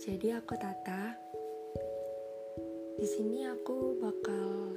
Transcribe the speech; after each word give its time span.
Jadi 0.00 0.32
aku 0.32 0.56
Tata. 0.56 1.12
Di 2.96 3.04
sini 3.04 3.44
aku 3.44 4.00
bakal 4.00 4.72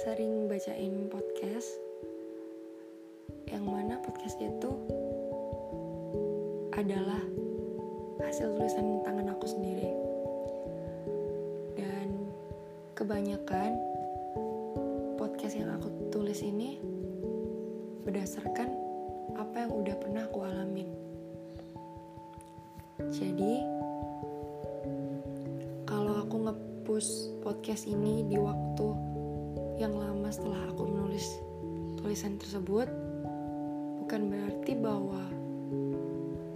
sering 0.00 0.48
bacain 0.48 1.12
podcast 1.12 1.76
yang 3.52 3.68
mana 3.68 4.00
podcast 4.00 4.40
itu 4.40 4.72
adalah 6.72 7.20
hasil 8.24 8.56
tulisan 8.56 9.04
tangan 9.04 9.28
aku 9.28 9.44
sendiri. 9.44 9.92
Dan 11.76 12.32
kebanyakan 12.96 13.76
podcast 15.20 15.52
yang 15.52 15.68
aku 15.76 15.92
tulis 16.08 16.40
ini 16.40 16.80
berdasarkan 18.08 18.91
apa 19.38 19.66
yang 19.66 19.72
udah 19.72 19.96
pernah 19.98 20.22
aku 20.26 20.38
alamin. 20.44 20.88
Jadi, 23.10 23.54
kalau 25.88 26.22
aku 26.22 26.36
nge-push 26.48 27.10
podcast 27.42 27.88
ini 27.90 28.26
di 28.26 28.38
waktu 28.38 28.88
yang 29.80 29.98
lama 29.98 30.28
setelah 30.30 30.70
aku 30.70 30.86
menulis 30.86 31.26
tulisan 31.98 32.38
tersebut, 32.38 32.86
bukan 34.02 34.30
berarti 34.30 34.72
bahwa 34.78 35.22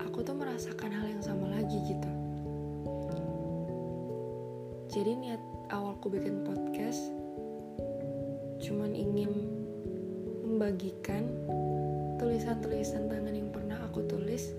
aku 0.03 0.23
tuh 0.23 0.37
merasakan 0.37 0.91
hal 0.93 1.07
yang 1.11 1.23
sama 1.25 1.51
lagi 1.51 1.79
gitu. 1.87 2.11
Jadi 4.97 5.13
niat 5.13 5.43
awalku 5.69 6.09
bikin 6.09 6.41
podcast 6.41 7.13
cuman 8.65 8.97
ingin 8.97 9.29
membagikan 10.47 11.29
tulisan-tulisan 12.17 13.13
tangan 13.13 13.37
yang 13.37 13.53
pernah 13.53 13.77
aku 13.85 14.01
tulis 14.09 14.57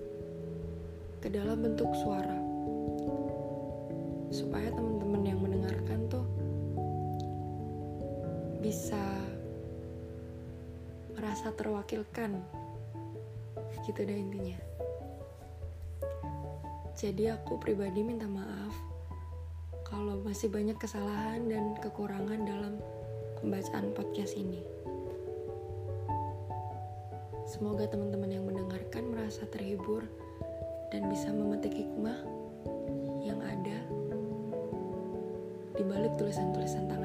ke 1.18 1.26
dalam 1.26 1.58
bentuk 1.58 1.90
suara. 1.98 2.38
Supaya 4.30 4.70
teman-teman 4.70 5.22
yang 5.26 5.42
mendengarkan 5.42 6.06
tuh 6.06 6.26
bisa 8.62 9.02
merasa 11.18 11.50
terwakilkan. 11.58 12.38
Gitu 13.82 14.00
deh 14.06 14.18
intinya. 14.18 14.58
Jadi 16.94 17.30
aku 17.30 17.58
pribadi 17.58 18.02
minta 18.02 18.26
maaf 18.26 18.74
kalau 19.86 20.18
masih 20.22 20.50
banyak 20.50 20.78
kesalahan 20.78 21.46
dan 21.46 21.74
kekurangan 21.78 22.42
dalam 22.42 22.74
pembacaan 23.38 23.94
podcast 23.94 24.34
ini 24.34 24.77
semoga 27.48 27.88
teman-teman 27.88 28.28
yang 28.28 28.44
mendengarkan 28.44 29.08
merasa 29.08 29.48
terhibur 29.48 30.04
dan 30.92 31.08
bisa 31.08 31.32
memetik 31.32 31.72
hikmah 31.72 32.20
yang 33.24 33.40
ada 33.40 33.78
di 35.72 35.82
balik 35.88 36.12
tulisan-tulisan 36.20 36.84
tangan. 36.92 36.97